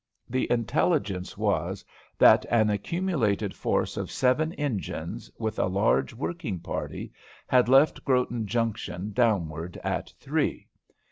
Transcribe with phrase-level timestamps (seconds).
[0.27, 1.85] The intelligence was,
[2.17, 7.11] that an accumulated force of seven engines, with a large working party,
[7.45, 10.65] had left Groton Junction downward at three.